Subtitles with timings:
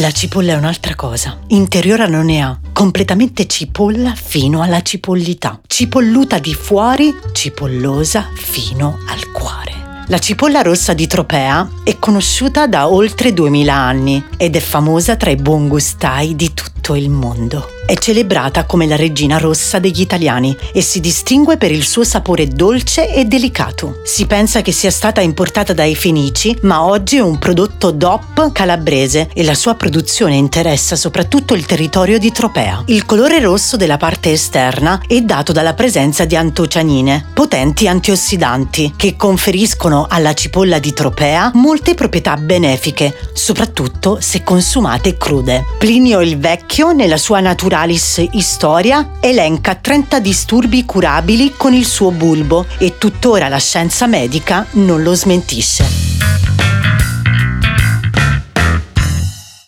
[0.00, 1.38] La cipolla è un'altra cosa.
[1.48, 2.56] Interiora non ne ha.
[2.72, 5.60] Completamente cipolla fino alla cipollità.
[5.66, 10.04] Cipolluta di fuori, cipollosa fino al cuore.
[10.06, 15.30] La cipolla rossa di Tropea è conosciuta da oltre 2000 anni ed è famosa tra
[15.30, 17.68] i buongustai di tutto il mondo.
[17.88, 22.46] È celebrata come la regina rossa degli italiani e si distingue per il suo sapore
[22.46, 24.00] dolce e delicato.
[24.04, 29.30] Si pensa che sia stata importata dai Fenici, ma oggi è un prodotto DOP calabrese
[29.32, 32.82] e la sua produzione interessa soprattutto il territorio di Tropea.
[32.88, 39.16] Il colore rosso della parte esterna è dato dalla presenza di antocianine, potenti antiossidanti, che
[39.16, 45.64] conferiscono alla cipolla di Tropea molte proprietà benefiche, soprattutto se consumate crude.
[45.78, 52.12] Plinio il Vecchio, nella sua natura Naturalis Historia elenca 30 disturbi curabili con il suo
[52.12, 56.07] bulbo e tuttora la scienza medica non lo smentisce.